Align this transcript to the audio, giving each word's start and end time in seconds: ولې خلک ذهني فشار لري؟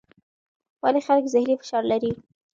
ولې 0.83 1.01
خلک 1.07 1.25
ذهني 1.33 1.55
فشار 1.59 1.83
لري؟ 1.91 2.11